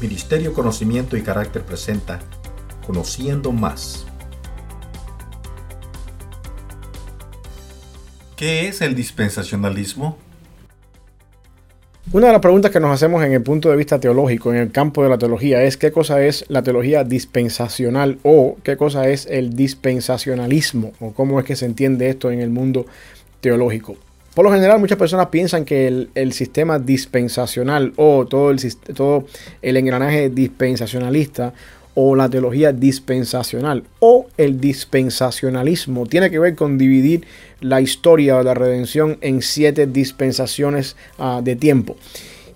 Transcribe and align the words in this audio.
Ministerio 0.00 0.54
Conocimiento 0.54 1.16
y 1.16 1.22
Carácter 1.22 1.62
presenta 1.62 2.20
Conociendo 2.86 3.52
Más. 3.52 4.06
¿Qué 8.34 8.68
es 8.68 8.80
el 8.80 8.94
dispensacionalismo? 8.94 10.16
Una 12.12 12.28
de 12.28 12.32
las 12.32 12.40
preguntas 12.40 12.70
que 12.70 12.80
nos 12.80 12.90
hacemos 12.90 13.22
en 13.22 13.32
el 13.32 13.42
punto 13.42 13.68
de 13.68 13.76
vista 13.76 14.00
teológico, 14.00 14.50
en 14.50 14.58
el 14.58 14.72
campo 14.72 15.02
de 15.02 15.10
la 15.10 15.18
teología, 15.18 15.62
es 15.62 15.76
qué 15.76 15.92
cosa 15.92 16.24
es 16.24 16.46
la 16.48 16.62
teología 16.62 17.04
dispensacional 17.04 18.18
o 18.22 18.56
qué 18.64 18.78
cosa 18.78 19.06
es 19.10 19.26
el 19.26 19.54
dispensacionalismo 19.54 20.92
o 21.00 21.12
cómo 21.12 21.38
es 21.38 21.44
que 21.44 21.56
se 21.56 21.66
entiende 21.66 22.08
esto 22.08 22.30
en 22.30 22.40
el 22.40 22.48
mundo 22.48 22.86
teológico. 23.42 23.96
Por 24.34 24.44
lo 24.44 24.52
general, 24.52 24.78
muchas 24.78 24.98
personas 24.98 25.26
piensan 25.26 25.64
que 25.64 26.06
el, 26.14 26.32
sistema 26.32 26.78
dispensacional 26.78 27.92
o 27.96 28.26
todo 28.26 28.50
el, 28.50 28.76
todo 28.94 29.24
el 29.60 29.76
engranaje 29.76 30.30
dispensacionalista 30.30 31.52
o 31.94 32.14
la 32.14 32.28
teología 32.28 32.72
dispensacional 32.72 33.82
o 33.98 34.28
el 34.36 34.60
dispensacionalismo 34.60 36.06
tiene 36.06 36.30
que 36.30 36.38
ver 36.38 36.54
con 36.54 36.78
dividir 36.78 37.26
la 37.60 37.80
historia 37.80 38.38
de 38.38 38.44
la 38.44 38.54
redención 38.54 39.18
en 39.20 39.42
siete 39.42 39.86
dispensaciones 39.86 40.96
ah, 41.18 41.40
de 41.42 41.56
tiempo. 41.56 41.96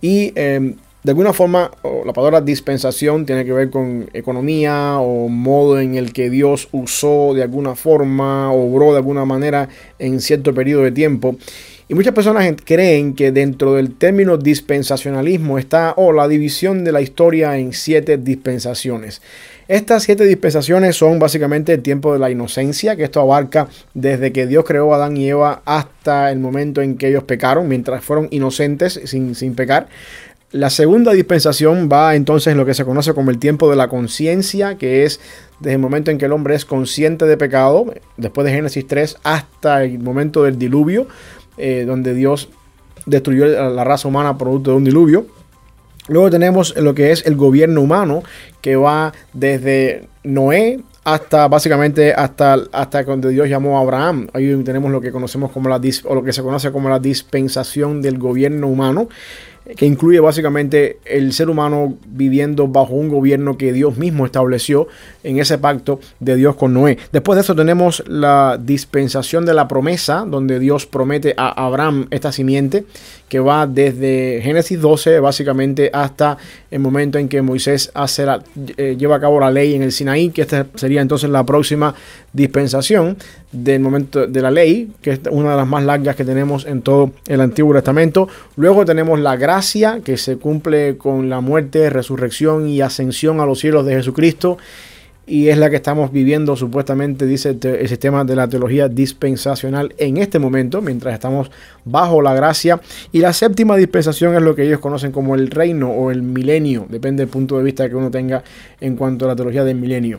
Y 0.00 0.32
em, 0.36 0.76
de 1.04 1.10
alguna 1.10 1.34
forma 1.34 1.70
la 2.06 2.14
palabra 2.14 2.40
dispensación 2.40 3.26
tiene 3.26 3.44
que 3.44 3.52
ver 3.52 3.68
con 3.68 4.08
economía 4.14 4.98
o 4.98 5.28
modo 5.28 5.78
en 5.78 5.96
el 5.96 6.14
que 6.14 6.30
Dios 6.30 6.68
usó 6.72 7.34
de 7.34 7.42
alguna 7.42 7.74
forma, 7.74 8.50
obró 8.50 8.92
de 8.92 8.98
alguna 8.98 9.26
manera 9.26 9.68
en 9.98 10.20
cierto 10.20 10.54
periodo 10.54 10.82
de 10.82 10.92
tiempo. 10.92 11.36
Y 11.86 11.94
muchas 11.94 12.14
personas 12.14 12.50
creen 12.64 13.14
que 13.14 13.30
dentro 13.30 13.74
del 13.74 13.94
término 13.94 14.38
dispensacionalismo 14.38 15.58
está 15.58 15.92
o 15.98 16.12
la 16.12 16.26
división 16.26 16.82
de 16.82 16.92
la 16.92 17.02
historia 17.02 17.58
en 17.58 17.74
siete 17.74 18.16
dispensaciones. 18.16 19.20
Estas 19.68 20.04
siete 20.04 20.24
dispensaciones 20.24 20.96
son 20.96 21.18
básicamente 21.18 21.74
el 21.74 21.82
tiempo 21.82 22.14
de 22.14 22.18
la 22.18 22.30
inocencia, 22.30 22.96
que 22.96 23.04
esto 23.04 23.20
abarca 23.20 23.68
desde 23.92 24.32
que 24.32 24.46
Dios 24.46 24.64
creó 24.64 24.94
a 24.94 24.96
Adán 24.96 25.18
y 25.18 25.28
Eva 25.28 25.60
hasta 25.66 26.32
el 26.32 26.38
momento 26.38 26.80
en 26.80 26.96
que 26.96 27.08
ellos 27.08 27.24
pecaron, 27.24 27.68
mientras 27.68 28.02
fueron 28.02 28.28
inocentes 28.30 29.00
sin, 29.04 29.34
sin 29.34 29.54
pecar. 29.54 29.88
La 30.54 30.70
segunda 30.70 31.12
dispensación 31.12 31.88
va 31.92 32.14
entonces 32.14 32.52
en 32.52 32.58
lo 32.58 32.64
que 32.64 32.74
se 32.74 32.84
conoce 32.84 33.12
como 33.12 33.32
el 33.32 33.40
tiempo 33.40 33.68
de 33.68 33.74
la 33.74 33.88
conciencia, 33.88 34.78
que 34.78 35.02
es 35.02 35.18
desde 35.58 35.72
el 35.72 35.80
momento 35.80 36.12
en 36.12 36.18
que 36.18 36.26
el 36.26 36.32
hombre 36.32 36.54
es 36.54 36.64
consciente 36.64 37.24
de 37.24 37.36
pecado, 37.36 37.92
después 38.16 38.44
de 38.44 38.52
Génesis 38.52 38.86
3, 38.86 39.16
hasta 39.24 39.82
el 39.82 39.98
momento 39.98 40.44
del 40.44 40.56
diluvio. 40.56 41.08
Eh, 41.56 41.84
donde 41.86 42.14
Dios 42.14 42.50
destruyó 43.04 43.46
la 43.46 43.82
raza 43.82 44.06
humana 44.06 44.38
producto 44.38 44.70
de 44.70 44.76
un 44.76 44.84
diluvio. 44.84 45.26
Luego 46.06 46.30
tenemos 46.30 46.76
lo 46.76 46.94
que 46.94 47.10
es 47.10 47.26
el 47.26 47.34
gobierno 47.34 47.80
humano, 47.80 48.22
que 48.60 48.76
va 48.76 49.12
desde 49.32 50.08
Noé 50.22 50.80
hasta 51.04 51.48
básicamente 51.48 52.14
hasta, 52.14 52.58
hasta 52.72 53.04
cuando 53.04 53.28
Dios 53.28 53.48
llamó 53.48 53.78
a 53.78 53.82
Abraham. 53.82 54.28
Ahí 54.32 54.54
tenemos 54.64 54.92
lo 54.92 55.00
que 55.00 55.10
conocemos 55.12 55.50
como 55.50 55.68
la 55.68 55.80
o 56.04 56.14
lo 56.14 56.22
que 56.22 56.32
se 56.32 56.42
conoce 56.42 56.70
como 56.72 56.88
la 56.88 56.98
dispensación 56.98 58.02
del 58.02 58.18
gobierno 58.18 58.68
humano 58.68 59.08
que 59.76 59.86
incluye 59.86 60.20
básicamente 60.20 60.98
el 61.04 61.32
ser 61.32 61.48
humano 61.48 61.96
viviendo 62.06 62.68
bajo 62.68 62.94
un 62.94 63.08
gobierno 63.08 63.56
que 63.56 63.72
Dios 63.72 63.96
mismo 63.96 64.26
estableció 64.26 64.88
en 65.22 65.38
ese 65.38 65.58
pacto 65.58 66.00
de 66.20 66.36
Dios 66.36 66.54
con 66.56 66.74
Noé. 66.74 66.98
Después 67.12 67.36
de 67.36 67.42
eso 67.42 67.54
tenemos 67.54 68.02
la 68.06 68.58
dispensación 68.60 69.46
de 69.46 69.54
la 69.54 69.66
promesa, 69.66 70.24
donde 70.26 70.58
Dios 70.58 70.86
promete 70.86 71.34
a 71.36 71.66
Abraham 71.66 72.06
esta 72.10 72.30
simiente, 72.30 72.84
que 73.28 73.40
va 73.40 73.66
desde 73.66 74.40
Génesis 74.42 74.80
12 74.80 75.18
básicamente 75.20 75.90
hasta 75.92 76.36
el 76.70 76.80
momento 76.80 77.18
en 77.18 77.28
que 77.28 77.40
Moisés 77.42 77.90
hace 77.94 78.26
eh, 78.76 78.96
lleva 78.98 79.16
a 79.16 79.20
cabo 79.20 79.40
la 79.40 79.50
ley 79.50 79.74
en 79.74 79.82
el 79.82 79.92
Sinaí, 79.92 80.28
que 80.28 80.42
esta 80.42 80.66
sería 80.74 81.00
entonces 81.00 81.30
la 81.30 81.44
próxima 81.44 81.94
dispensación 82.32 83.16
del 83.50 83.80
momento 83.80 84.26
de 84.26 84.42
la 84.42 84.50
ley, 84.50 84.90
que 85.00 85.12
es 85.12 85.20
una 85.30 85.52
de 85.52 85.56
las 85.56 85.66
más 85.66 85.84
largas 85.84 86.16
que 86.16 86.24
tenemos 86.24 86.66
en 86.66 86.82
todo 86.82 87.12
el 87.26 87.40
Antiguo 87.40 87.72
Testamento. 87.72 88.28
Luego 88.56 88.84
tenemos 88.84 89.18
la 89.20 89.36
gracia, 89.36 89.53
que 90.02 90.16
se 90.16 90.36
cumple 90.36 90.96
con 90.96 91.28
la 91.28 91.40
muerte, 91.40 91.88
resurrección 91.88 92.68
y 92.68 92.80
ascensión 92.80 93.40
a 93.40 93.46
los 93.46 93.60
cielos 93.60 93.86
de 93.86 93.94
Jesucristo 93.94 94.58
y 95.26 95.48
es 95.48 95.56
la 95.56 95.70
que 95.70 95.76
estamos 95.76 96.12
viviendo 96.12 96.54
supuestamente, 96.56 97.26
dice 97.26 97.56
el 97.62 97.88
sistema 97.88 98.24
de 98.24 98.36
la 98.36 98.48
teología 98.48 98.88
dispensacional 98.88 99.94
en 99.96 100.18
este 100.18 100.38
momento, 100.38 100.82
mientras 100.82 101.14
estamos 101.14 101.50
bajo 101.84 102.20
la 102.20 102.34
gracia. 102.34 102.80
Y 103.10 103.20
la 103.20 103.32
séptima 103.32 103.76
dispensación 103.76 104.34
es 104.34 104.42
lo 104.42 104.54
que 104.54 104.64
ellos 104.64 104.80
conocen 104.80 105.12
como 105.12 105.34
el 105.34 105.50
reino 105.50 105.90
o 105.90 106.10
el 106.10 106.22
milenio, 106.22 106.86
depende 106.90 107.22
del 107.22 107.30
punto 107.30 107.56
de 107.56 107.64
vista 107.64 107.88
que 107.88 107.94
uno 107.94 108.10
tenga 108.10 108.42
en 108.80 108.96
cuanto 108.96 109.24
a 109.24 109.28
la 109.28 109.36
teología 109.36 109.64
del 109.64 109.76
milenio. 109.76 110.18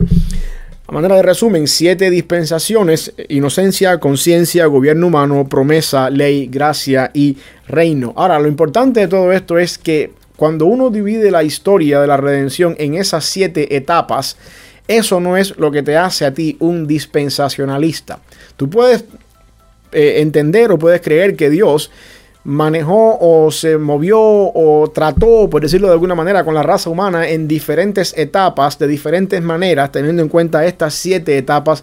A 0.88 0.92
manera 0.92 1.16
de 1.16 1.22
resumen, 1.22 1.66
siete 1.66 2.10
dispensaciones, 2.10 3.12
inocencia, 3.28 3.98
conciencia, 3.98 4.66
gobierno 4.66 5.08
humano, 5.08 5.48
promesa, 5.48 6.10
ley, 6.10 6.46
gracia 6.46 7.10
y 7.12 7.38
reino. 7.66 8.12
Ahora, 8.14 8.38
lo 8.38 8.46
importante 8.46 9.00
de 9.00 9.08
todo 9.08 9.32
esto 9.32 9.58
es 9.58 9.78
que 9.78 10.12
cuando 10.36 10.66
uno 10.66 10.90
divide 10.90 11.32
la 11.32 11.42
historia 11.42 12.00
de 12.00 12.06
la 12.06 12.16
redención 12.16 12.76
en 12.78 12.94
esas 12.94 13.24
siete 13.24 13.74
etapas, 13.74 14.36
eso 14.86 15.18
no 15.18 15.36
es 15.36 15.58
lo 15.58 15.72
que 15.72 15.82
te 15.82 15.96
hace 15.96 16.24
a 16.24 16.32
ti 16.32 16.56
un 16.60 16.86
dispensacionalista. 16.86 18.20
Tú 18.56 18.70
puedes 18.70 19.04
eh, 19.90 20.20
entender 20.20 20.70
o 20.70 20.78
puedes 20.78 21.00
creer 21.00 21.34
que 21.34 21.50
Dios 21.50 21.90
manejó 22.46 23.18
o 23.20 23.50
se 23.50 23.76
movió 23.76 24.20
o 24.20 24.88
trató, 24.94 25.50
por 25.50 25.62
decirlo 25.62 25.88
de 25.88 25.94
alguna 25.94 26.14
manera, 26.14 26.44
con 26.44 26.54
la 26.54 26.62
raza 26.62 26.88
humana 26.88 27.28
en 27.28 27.48
diferentes 27.48 28.16
etapas, 28.16 28.78
de 28.78 28.86
diferentes 28.86 29.42
maneras, 29.42 29.90
teniendo 29.90 30.22
en 30.22 30.28
cuenta 30.28 30.64
estas 30.64 30.94
siete 30.94 31.36
etapas, 31.36 31.82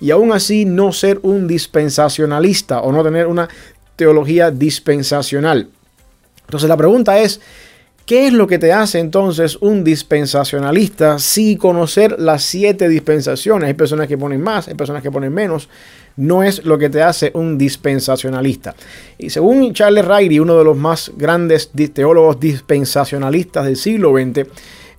y 0.00 0.10
aún 0.10 0.32
así 0.32 0.64
no 0.64 0.90
ser 0.90 1.20
un 1.22 1.46
dispensacionalista 1.46 2.80
o 2.80 2.90
no 2.90 3.04
tener 3.04 3.28
una 3.28 3.48
teología 3.94 4.50
dispensacional. 4.50 5.68
Entonces 6.40 6.68
la 6.68 6.76
pregunta 6.76 7.20
es, 7.20 7.40
¿Qué 8.06 8.26
es 8.26 8.32
lo 8.32 8.46
que 8.48 8.58
te 8.58 8.72
hace 8.72 8.98
entonces 8.98 9.56
un 9.60 9.84
dispensacionalista 9.84 11.18
si 11.18 11.56
conocer 11.56 12.16
las 12.18 12.42
siete 12.42 12.88
dispensaciones? 12.88 13.68
Hay 13.68 13.74
personas 13.74 14.08
que 14.08 14.18
ponen 14.18 14.42
más, 14.42 14.66
hay 14.66 14.74
personas 14.74 15.02
que 15.02 15.12
ponen 15.12 15.32
menos. 15.32 15.68
No 16.16 16.42
es 16.42 16.64
lo 16.64 16.76
que 16.76 16.90
te 16.90 17.02
hace 17.02 17.30
un 17.34 17.56
dispensacionalista. 17.56 18.74
Y 19.16 19.30
según 19.30 19.72
Charles 19.74 20.04
Riley, 20.04 20.40
uno 20.40 20.58
de 20.58 20.64
los 20.64 20.76
más 20.76 21.12
grandes 21.16 21.70
teólogos 21.94 22.40
dispensacionalistas 22.40 23.64
del 23.64 23.76
siglo 23.76 24.12
XX, 24.12 24.48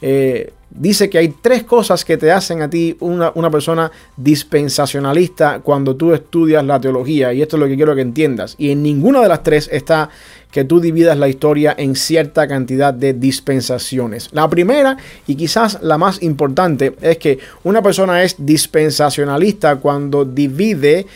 eh, 0.01 0.53
dice 0.69 1.09
que 1.09 1.17
hay 1.17 1.34
tres 1.41 1.63
cosas 1.63 2.03
que 2.06 2.17
te 2.17 2.31
hacen 2.31 2.62
a 2.62 2.69
ti 2.69 2.95
una, 3.00 3.31
una, 3.35 3.51
persona 3.51 3.91
dispensacionalista 4.17 5.59
cuando 5.59 5.95
tú 5.95 6.13
estudias 6.13 6.66
la 6.66 6.79
teología. 6.79 7.34
Y 7.34 7.41
esto 7.41 7.57
es 7.57 7.59
lo 7.59 7.67
que 7.67 7.75
quiero 7.75 7.95
que 7.95 8.01
entiendas. 8.01 8.56
Y 8.57 8.72
en 8.72 8.81
ninguna 8.81 9.22
de 9.22 9.28
las 9.28 9.44
tres 9.44 9.69
está 9.72 10.09
que 10.51 10.66
tú 10.66 10.79
dividas 10.79 11.17
la 11.17 11.29
historia 11.29 11.73
en 11.78 11.95
cierta 11.95 12.47
cantidad 12.47 12.94
de 12.94 13.13
dispensaciones. 13.13 14.29
La 14.31 14.50
primera 14.50 14.97
y 15.25 15.35
quizás 15.35 15.79
la 15.81 15.97
más 15.97 16.22
importante 16.22 16.95
es 17.01 17.18
que 17.18 17.39
una 17.63 17.81
persona 17.81 18.22
es 18.23 18.35
dispensacionalista 18.38 19.78
cuando 19.78 20.25
divide 20.25 21.07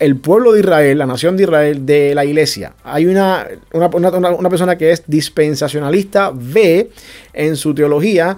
el 0.00 0.16
pueblo 0.16 0.52
de 0.52 0.60
Israel, 0.60 0.98
la 0.98 1.06
nación 1.06 1.36
de 1.36 1.44
Israel, 1.44 1.86
de 1.86 2.14
la 2.14 2.24
iglesia. 2.24 2.72
Hay 2.82 3.06
una, 3.06 3.46
una, 3.72 4.48
persona 4.48 4.76
que 4.76 4.92
es 4.92 5.04
dispensacionalista, 5.06 6.32
ve 6.34 6.90
en 7.34 7.54
su 7.54 7.74
teología 7.74 8.36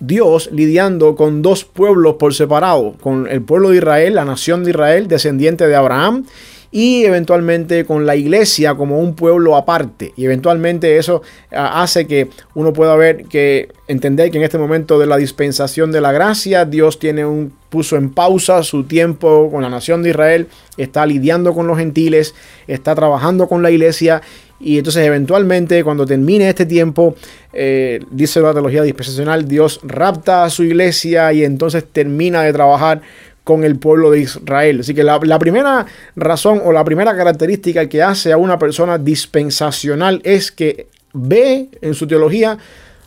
Dios 0.00 0.50
lidiando 0.52 1.14
con 1.14 1.42
dos 1.42 1.64
pueblos 1.64 2.16
por 2.18 2.34
separado, 2.34 2.94
con 3.00 3.28
el 3.28 3.42
pueblo 3.42 3.70
de 3.70 3.76
Israel, 3.76 4.14
la 4.14 4.24
nación 4.24 4.64
de 4.64 4.70
Israel, 4.70 5.06
descendiente 5.06 5.66
de 5.66 5.76
Abraham, 5.76 6.24
y 6.70 7.04
eventualmente 7.04 7.84
con 7.84 8.06
la 8.06 8.16
iglesia 8.16 8.74
como 8.74 8.98
un 8.98 9.14
pueblo 9.14 9.56
aparte. 9.56 10.12
Y 10.16 10.24
eventualmente 10.24 10.98
eso 10.98 11.22
ah, 11.52 11.82
hace 11.82 12.06
que 12.06 12.28
uno 12.54 12.72
pueda 12.72 12.96
ver 12.96 13.24
que 13.24 13.68
entender 13.88 14.30
que 14.30 14.38
en 14.38 14.44
este 14.44 14.58
momento 14.58 14.98
de 14.98 15.06
la 15.06 15.16
dispensación 15.16 15.92
de 15.92 16.00
la 16.00 16.12
gracia, 16.12 16.64
Dios 16.64 16.98
tiene 16.98 17.24
un 17.24 17.52
puso 17.68 17.96
en 17.96 18.10
pausa 18.10 18.62
su 18.62 18.84
tiempo 18.84 19.50
con 19.50 19.62
la 19.62 19.68
nación 19.68 20.02
de 20.02 20.10
Israel, 20.10 20.48
está 20.76 21.04
lidiando 21.04 21.54
con 21.54 21.66
los 21.66 21.78
gentiles, 21.78 22.34
está 22.66 22.94
trabajando 22.94 23.48
con 23.48 23.62
la 23.62 23.70
iglesia 23.70 24.22
y 24.58 24.78
entonces 24.78 25.04
eventualmente 25.04 25.84
cuando 25.84 26.06
termine 26.06 26.48
este 26.48 26.64
tiempo, 26.64 27.14
eh, 27.52 28.00
dice 28.10 28.40
la 28.40 28.52
teología 28.52 28.82
dispensacional, 28.82 29.46
Dios 29.46 29.80
rapta 29.82 30.44
a 30.44 30.50
su 30.50 30.62
iglesia 30.62 31.32
y 31.32 31.44
entonces 31.44 31.84
termina 31.92 32.42
de 32.42 32.52
trabajar 32.52 33.02
con 33.46 33.62
el 33.62 33.78
pueblo 33.78 34.10
de 34.10 34.22
Israel. 34.22 34.80
Así 34.80 34.92
que 34.92 35.04
la, 35.04 35.38
primera 35.38 35.86
razón 36.16 36.60
o 36.64 36.72
la 36.72 36.82
primera 36.82 37.16
característica 37.16 37.88
que 37.88 38.02
hace 38.02 38.32
a 38.32 38.38
una 38.38 38.58
persona 38.58 38.98
dispensacional 38.98 40.20
es 40.24 40.50
que 40.50 40.88
ve 41.12 41.68
en 41.80 41.94
su 41.94 42.08
teología 42.08 42.58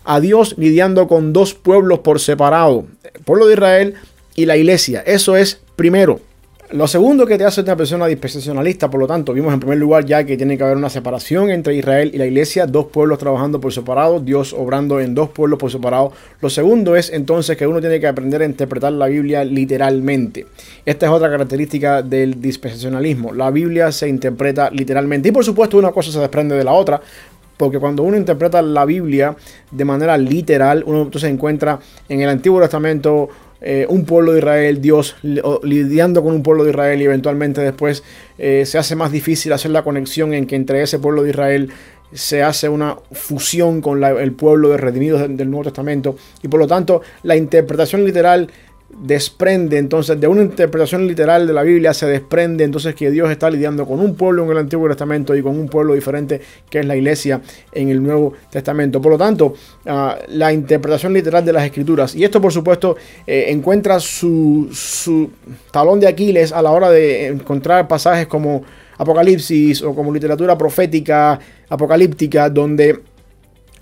a 0.06 0.22
Dios 0.22 0.56
lidiando 0.58 1.10
con 1.10 1.34
dos 1.34 1.54
pueblos 1.56 2.00
por 2.00 2.22
separado, 2.22 2.86
el 3.04 3.22
pueblo 3.26 3.48
de 3.48 3.56
Israel 3.56 3.96
y 4.34 4.46
la 4.46 4.56
iglesia. 4.56 5.04
Eso 5.06 5.36
es 5.36 5.60
primero. 5.76 6.22
Lo 6.72 6.88
segundo 6.88 7.26
que 7.26 7.36
te 7.36 7.46
hace 7.46 7.62
una 7.62 7.76
persona 7.76 8.06
dispensacionalista, 8.06 8.92
por 8.92 9.00
lo 9.00 9.08
tanto, 9.08 9.34
vimos 9.34 9.52
en 9.52 9.60
primer 9.60 9.80
lugar 9.80 10.06
ya 10.06 10.24
que 10.24 10.38
tiene 10.38 10.56
que 10.56 10.64
haber 10.64 10.78
una 10.78 10.92
separación 10.92 11.50
entre 11.50 11.74
Israel 11.74 12.12
y 12.14 12.20
la 12.20 12.28
iglesia, 12.28 12.68
dos 12.68 12.86
pueblos 12.86 13.18
trabajando 13.18 13.60
por 13.60 13.74
separado, 13.74 14.20
Dios 14.20 14.54
obrando 14.54 15.00
en 15.00 15.16
dos 15.16 15.30
pueblos 15.30 15.58
por 15.58 15.72
separado. 15.72 16.12
Lo 16.42 16.50
segundo 16.52 16.96
es 16.96 17.12
entonces 17.12 17.58
que 17.58 17.66
uno 17.66 17.82
tiene 17.82 18.00
que 18.00 18.06
aprender 18.06 18.44
a 18.44 18.46
interpretar 18.46 18.92
la 18.92 19.08
Biblia 19.08 19.44
literalmente. 19.44 20.46
Esta 20.86 21.08
es 21.08 21.12
otra 21.12 21.32
característica 21.32 22.04
del 22.04 22.40
dispensacionalismo. 22.40 23.34
La 23.34 23.50
Biblia 23.50 23.92
se 23.92 24.08
interpreta 24.08 24.70
literalmente. 24.70 25.30
Y 25.30 25.32
por 25.32 25.44
supuesto 25.44 25.76
una 25.76 25.92
cosa 25.92 26.12
se 26.12 26.20
desprende 26.20 26.56
de 26.56 26.64
la 26.64 26.74
otra. 26.74 27.02
Porque 27.58 27.80
cuando 27.80 28.04
uno 28.04 28.16
interpreta 28.16 28.62
la 28.62 28.86
Biblia 28.86 29.36
de 29.72 29.86
manera 29.86 30.18
literal, 30.18 30.84
uno 30.86 31.02
entonces 31.02 31.32
encuentra 31.32 31.80
en 32.08 32.22
el 32.22 32.30
Antiguo 32.30 32.62
Testamento 32.62 33.28
eh, 33.62 33.86
un 33.90 34.06
pueblo 34.06 34.32
de 34.32 34.40
Israel, 34.40 34.82
Dios 34.82 35.16
lidiando 35.22 36.24
con 36.24 36.34
un 36.34 36.44
pueblo 36.44 36.64
de 36.64 36.72
Israel 36.72 37.02
y 37.02 37.06
eventualmente 37.06 37.62
después 37.62 38.04
eh, 38.38 38.64
se 38.66 38.78
hace 38.78 38.96
más 38.96 39.12
difícil 39.12 39.52
hacer 39.52 39.72
la 39.72 39.84
conexión 39.84 40.34
en 40.34 40.48
que 40.48 40.56
entre 40.56 40.82
ese 40.82 41.00
pueblo 41.00 41.24
de 41.24 41.32
Israel 41.32 41.70
se 42.14 42.42
hace 42.42 42.70
una 42.70 42.98
fusión 43.12 43.82
con 43.82 44.04
el 44.04 44.32
pueblo 44.32 44.70
de 44.70 44.78
redimidos 44.78 45.22
del 45.22 45.50
Nuevo 45.50 45.66
Testamento. 45.66 46.16
Y 46.42 46.48
por 46.48 46.60
lo 46.60 46.68
tanto 46.68 47.02
la 47.24 47.36
interpretación 47.36 48.04
literal 48.04 48.50
desprende 48.90 49.78
entonces 49.78 50.20
de 50.20 50.28
una 50.28 50.42
interpretación 50.42 51.08
literal 51.08 51.46
de 51.46 51.54
la 51.54 51.64
Biblia 51.64 51.94
se 51.94 52.08
desprende 52.08 52.64
entonces 52.64 52.96
que 52.96 53.12
Dios 53.12 53.30
está 53.30 53.50
lidiando 53.50 53.86
con 53.86 54.00
un 54.00 54.16
pueblo 54.16 54.44
en 54.44 54.52
el 54.52 54.58
Antiguo 54.58 54.88
Testamento 54.88 55.36
y 55.36 55.42
con 55.42 55.58
un 55.58 55.70
pueblo 55.70 55.94
diferente 55.94 56.42
que 56.70 56.80
es 56.80 56.86
la 56.86 56.96
iglesia 56.96 57.40
en 57.72 57.90
el 57.90 58.02
Nuevo 58.02 58.34
Testamento. 58.50 59.02
Por 59.02 59.14
lo 59.14 59.18
tanto, 59.18 59.54
ah, 59.86 60.18
la 60.30 60.52
interpretación 60.52 61.14
literal 61.14 61.46
de 61.46 61.54
las 61.54 61.64
escrituras 61.64 62.16
y 62.16 62.24
esto 62.24 62.42
por 62.42 62.52
supuesto 62.52 62.98
eh, 63.26 63.46
encuentra 63.50 64.00
su, 64.00 64.70
su 64.72 65.30
talón 65.72 66.00
de 66.00 66.08
Aquiles 66.08 66.52
a 66.52 66.62
la 66.62 66.72
hora 66.72 66.90
de 66.90 67.28
encontrar 67.28 67.88
pasajes 67.88 68.28
como 68.28 68.64
Apocalipsis 68.98 69.82
o 69.82 69.96
como 69.96 70.14
literatura 70.14 70.58
profética 70.58 71.40
apocalíptica 71.70 72.50
donde 72.50 73.00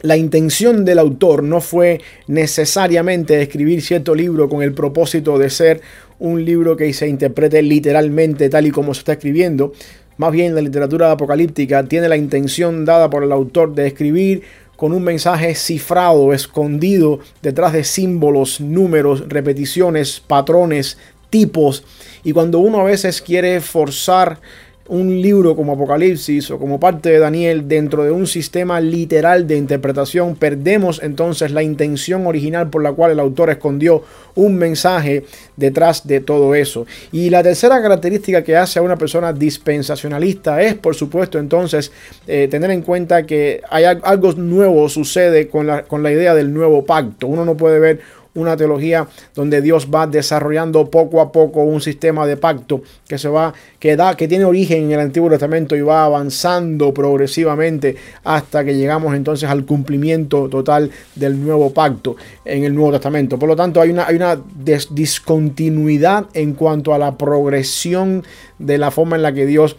la 0.02 0.18
intención 0.18 0.86
del 0.86 1.00
autor 1.00 1.44
no 1.44 1.62
fue 1.62 2.02
necesariamente 2.28 3.42
escribir 3.42 3.82
cierto 3.82 4.14
libro 4.14 4.48
con 4.48 4.62
el 4.62 4.74
propósito 4.74 5.38
de 5.38 5.50
ser 5.50 5.82
un 6.20 6.44
libro 6.46 6.78
que 6.78 6.92
se 6.94 7.08
interprete 7.08 7.62
literalmente 7.62 8.50
tal 8.50 8.68
y 8.68 8.72
como 8.72 8.94
se 8.94 9.00
está 9.00 9.14
escribiendo. 9.14 9.74
Más 10.18 10.32
bien 10.32 10.56
la 10.56 10.62
literatura 10.62 11.12
apocalíptica 11.12 11.84
tiene 11.84 12.10
la 12.10 12.18
intención 12.18 12.86
dada 12.86 13.10
por 13.10 13.24
el 13.24 13.32
autor 13.32 13.76
de 13.76 13.88
escribir 13.88 14.44
con 14.76 14.94
un 14.94 15.04
mensaje 15.04 15.56
cifrado, 15.56 16.34
escondido 16.34 17.20
detrás 17.42 17.74
de 17.74 17.84
símbolos, 17.84 18.62
números, 18.62 19.28
repeticiones, 19.28 20.20
patrones, 20.20 20.98
tipos. 21.30 21.84
Y 22.24 22.32
cuando 22.32 22.60
uno 22.60 22.82
a 22.82 22.84
veces 22.84 23.22
quiere 23.22 23.60
forzar 23.62 24.40
un 24.89 25.22
libro 25.22 25.56
como 25.56 25.74
Apocalipsis 25.74 26.51
o 26.51 26.60
como 26.60 26.80
parte 26.80 27.10
de 27.10 27.19
Daniel 27.19 27.68
dentro 27.68 28.04
de 28.04 28.12
un 28.12 28.28
sistema 28.28 28.80
literal 28.80 29.48
de 29.48 29.57
interpretación, 29.57 30.36
perdemos 30.36 31.01
entonces 31.04 31.51
la 31.51 31.63
intención 31.63 32.25
original 32.28 32.69
por 32.69 32.84
la 32.84 32.94
cual 32.94 33.12
el 33.12 33.19
autor 33.19 33.50
escondió 33.50 34.04
un 34.36 34.56
mensaje 34.56 35.25
detrás 35.56 36.07
de 36.07 36.22
todo 36.22 36.56
eso. 36.56 36.86
Y 37.12 37.30
la 37.30 37.44
tercera 37.44 37.81
característica 37.81 38.44
que 38.44 38.56
hace 38.56 38.80
a 38.80 38.81
una 38.81 38.98
persona 38.98 39.34
dispensacionalista 39.34 40.62
es, 40.62 40.75
por 40.75 40.95
supuesto, 40.95 41.40
entonces 41.40 41.92
eh, 42.28 42.48
tener 42.50 42.72
en 42.72 42.81
cuenta 42.81 43.25
que 43.25 43.62
hay 43.69 43.86
algo 43.86 44.33
nuevo 44.33 44.88
sucede 44.90 45.48
con 45.48 45.68
la, 45.68 45.83
con 45.83 46.04
la 46.04 46.12
idea 46.12 46.33
del 46.33 46.54
nuevo 46.54 46.86
pacto. 46.86 47.28
Uno 47.28 47.45
no 47.45 47.57
puede 47.57 47.80
ver 47.80 48.00
una 48.38 48.56
teología 48.56 49.07
donde 49.36 49.62
Dios 49.62 49.88
va 49.94 50.07
desarrollando 50.07 50.89
poco 50.89 51.22
a 51.22 51.31
poco 51.31 51.63
un 51.63 51.81
sistema 51.81 52.25
de 52.25 52.38
pacto 52.38 52.81
que 53.07 53.18
se 53.18 53.28
va 53.28 53.54
que 53.80 53.95
da 53.95 54.16
que 54.16 54.28
tiene 54.28 54.45
origen 54.45 54.86
en 54.86 54.92
el 54.92 55.00
Antiguo 55.00 55.30
Testamento 55.30 55.75
y 55.75 55.81
va 55.81 56.06
avanzando 56.06 56.94
progresivamente 56.94 57.95
hasta 58.24 58.63
que 58.63 58.75
llegamos 58.75 59.16
entonces 59.16 59.50
al 59.50 59.66
cumplimiento 59.66 60.48
total 60.50 60.92
del 61.16 61.44
nuevo 61.44 61.74
pacto 61.74 62.16
en 62.45 62.63
el 62.63 62.74
Nuevo 62.74 62.92
Testamento. 62.92 63.39
Por 63.39 63.50
lo 63.50 63.56
tanto, 63.56 63.81
hay 63.81 63.89
una, 63.89 64.07
hay 64.07 64.16
una 64.16 64.40
discontinuidad 64.92 66.28
en 66.33 66.54
cuanto 66.54 66.94
a 66.94 66.98
la 66.98 67.18
progresión 67.18 68.24
de 68.60 68.78
la 68.78 68.92
forma 68.92 69.16
en 69.16 69.22
la 69.22 69.33
que 69.33 69.45
Dios 69.45 69.75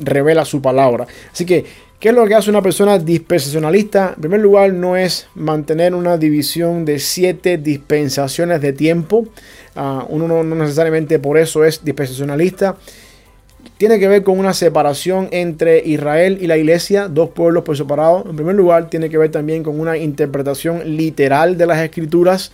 revela 0.00 0.44
su 0.44 0.60
palabra. 0.60 1.06
Así 1.32 1.46
que 1.46 1.64
¿Qué 2.02 2.08
es 2.08 2.16
lo 2.16 2.26
que 2.26 2.34
hace 2.34 2.50
una 2.50 2.62
persona 2.62 2.98
dispensacionalista? 2.98 4.14
En 4.16 4.22
primer 4.22 4.40
lugar, 4.40 4.72
no 4.72 4.96
es 4.96 5.28
mantener 5.36 5.94
una 5.94 6.16
división 6.16 6.84
de 6.84 6.98
siete 6.98 7.58
dispensaciones 7.58 8.60
de 8.60 8.72
tiempo. 8.72 9.28
Ah, 9.76 10.04
uno 10.08 10.26
no, 10.26 10.42
necesariamente 10.42 11.20
por 11.20 11.38
eso 11.38 11.64
es 11.64 11.84
dispensacionalista. 11.84 12.74
Tiene 13.78 14.00
que 14.00 14.08
ver 14.08 14.24
con 14.24 14.36
una 14.36 14.52
separación 14.52 15.28
entre 15.30 15.78
Israel 15.86 16.38
y 16.40 16.48
la 16.48 16.56
iglesia, 16.56 17.06
dos 17.06 17.30
pueblos 17.30 17.62
por 17.62 17.76
separado. 17.76 18.24
En 18.28 18.34
primer 18.34 18.56
lugar, 18.56 18.90
tiene 18.90 19.08
que 19.08 19.16
ver 19.16 19.30
también 19.30 19.62
con 19.62 19.78
una 19.78 19.96
interpretación 19.96 20.96
literal 20.96 21.56
de 21.56 21.66
las 21.66 21.78
escrituras 21.78 22.50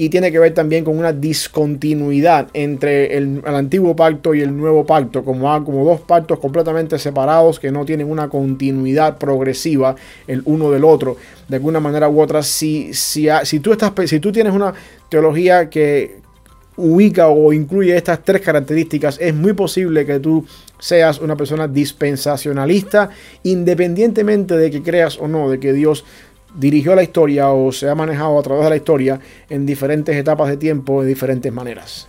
y 0.00 0.08
tiene 0.08 0.32
que 0.32 0.38
ver 0.38 0.54
también 0.54 0.82
con 0.82 0.98
una 0.98 1.12
discontinuidad 1.12 2.48
entre 2.54 3.18
el, 3.18 3.42
antiguo 3.44 3.94
pacto 3.94 4.34
y 4.34 4.40
el 4.40 4.56
nuevo 4.56 4.86
pacto, 4.86 5.22
como, 5.22 5.62
como 5.62 5.84
dos 5.84 6.00
pactos 6.00 6.38
completamente 6.38 6.98
separados 6.98 7.60
que 7.60 7.70
no 7.70 7.84
tienen 7.84 8.10
una 8.10 8.30
continuidad 8.30 9.18
progresiva 9.18 9.94
el 10.26 10.40
uno 10.46 10.70
del 10.70 10.84
otro, 10.84 11.18
de 11.46 11.56
alguna 11.56 11.80
manera 11.80 12.08
u 12.08 12.18
otra. 12.18 12.42
Si, 12.42 12.94
si, 12.94 13.28
si, 13.44 13.60
tú, 13.60 13.72
estás, 13.72 13.92
si 14.06 14.20
tú 14.20 14.32
tienes 14.32 14.54
una 14.54 14.72
teología 15.10 15.68
que 15.68 16.22
ubica 16.76 17.28
o 17.28 17.52
incluye 17.52 17.94
estas 17.94 18.24
tres 18.24 18.40
características, 18.40 19.18
es 19.20 19.34
muy 19.34 19.52
posible 19.52 20.06
que 20.06 20.18
tú 20.18 20.46
seas 20.78 21.20
una 21.20 21.36
persona 21.36 21.68
dispensacionalista, 21.68 23.10
independientemente 23.42 24.56
de 24.56 24.70
que 24.70 24.82
creas 24.82 25.18
o 25.18 25.28
no 25.28 25.50
de 25.50 25.60
que 25.60 25.74
Dios 25.74 26.06
dirigió 26.54 26.94
la 26.94 27.02
historia 27.02 27.50
o 27.50 27.72
se 27.72 27.88
ha 27.88 27.94
manejado 27.94 28.38
a 28.38 28.42
través 28.42 28.64
de 28.64 28.70
la 28.70 28.76
historia 28.76 29.20
en 29.48 29.66
diferentes 29.66 30.16
etapas 30.16 30.48
de 30.48 30.56
tiempo 30.56 31.02
de 31.02 31.08
diferentes 31.08 31.52
maneras. 31.52 32.08